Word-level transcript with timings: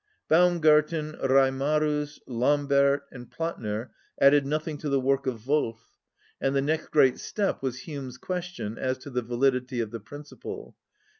Baumgarten, 0.27 1.15
Reimarus, 1.21 2.19
Lambert, 2.25 3.03
and 3.11 3.29
Platner 3.29 3.91
added 4.19 4.47
nothing 4.47 4.79
to 4.79 4.89
the 4.89 4.99
work 4.99 5.27
of 5.27 5.45
Wolff, 5.45 5.93
and 6.41 6.55
the 6.55 6.59
next 6.61 6.89
great 6.89 7.19
step 7.19 7.61
was 7.61 7.81
Hume's 7.81 8.17
question 8.17 8.79
as 8.79 8.97
to 8.97 9.11
the 9.11 9.21
validity 9.21 9.79
of 9.79 9.91
the 9.91 9.99
principle. 9.99 10.75